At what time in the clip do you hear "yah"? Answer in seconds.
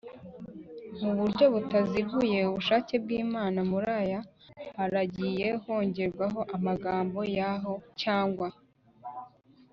7.37-7.55